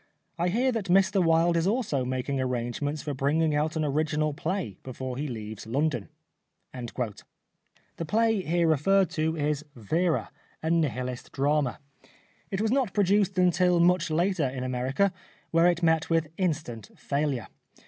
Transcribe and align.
I 0.39 0.47
hear 0.47 0.71
that 0.71 0.85
Mr 0.87 1.23
Wilde 1.23 1.55
is 1.55 1.67
also 1.67 2.03
making 2.03 2.41
arrangements 2.41 3.03
for 3.03 3.13
bringing 3.13 3.53
out 3.53 3.75
an 3.75 3.85
original 3.85 4.33
play 4.33 4.79
before 4.81 5.15
he 5.15 5.27
leaves 5.27 5.67
London." 5.67 6.09
The 6.73 8.05
play 8.07 8.41
here 8.41 8.67
referred 8.67 9.11
to 9.11 9.37
is" 9.37 9.63
Vera," 9.75 10.31
a 10.63 10.71
Nihilist 10.71 11.31
drama. 11.31 11.77
It 12.49 12.61
was 12.61 12.71
not 12.71 12.93
produced 12.95 13.37
until 13.37 13.79
much 13.79 14.09
later 14.09 14.49
in 14.49 14.63
America, 14.63 15.13
where 15.51 15.67
it 15.67 15.83
met 15.83 16.09
with 16.09 16.29
instant 16.35 16.89
failure. 16.97 17.47